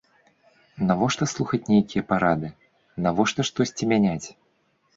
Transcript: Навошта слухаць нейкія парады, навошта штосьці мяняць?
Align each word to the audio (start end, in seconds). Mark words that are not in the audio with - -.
Навошта 0.87 1.27
слухаць 1.33 1.59
нейкія 1.75 2.03
парады, 2.13 2.51
навошта 3.07 3.49
штосьці 3.51 3.83
мяняць? 3.97 4.27